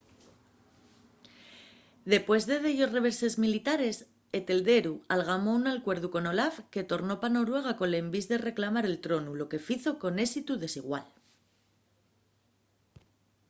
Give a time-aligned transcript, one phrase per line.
[2.11, 3.95] dempués de dellos reveses militares
[4.39, 9.01] etelredu algamó un acuerdu con olaf que tornó pa noruega col envís de reclamar el
[9.05, 11.05] tronu lo que fizo con ésitu desigual